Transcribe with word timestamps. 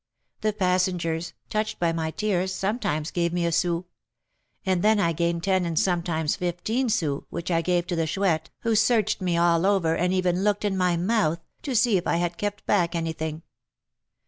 The 0.39 0.51
passengers, 0.51 1.33
touched 1.51 1.77
by 1.77 1.93
my 1.93 2.09
tears, 2.09 2.51
sometimes 2.51 3.11
gave 3.11 3.31
me 3.31 3.45
a 3.45 3.51
sou; 3.51 3.85
and 4.65 4.81
then 4.81 4.99
I 4.99 5.13
gained 5.13 5.43
ten 5.43 5.63
and 5.63 5.77
sometimes 5.77 6.35
fifteen 6.35 6.89
sous, 6.89 7.21
which 7.29 7.51
I 7.51 7.61
gave 7.61 7.85
to 7.85 7.95
the 7.95 8.07
Chouette, 8.07 8.49
who 8.61 8.73
searched 8.73 9.21
me 9.21 9.37
all 9.37 9.63
over, 9.63 9.95
and 9.95 10.11
even 10.11 10.43
looked 10.43 10.65
in 10.65 10.75
my 10.75 10.97
mouth, 10.97 11.45
to 11.61 11.75
see 11.75 11.97
if 11.97 12.07
I 12.07 12.15
had 12.15 12.39
kept 12.39 12.65
back 12.65 12.95
anything." 12.95 13.43